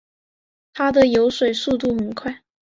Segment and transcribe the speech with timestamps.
[0.73, 2.41] 它们的游水速度很快。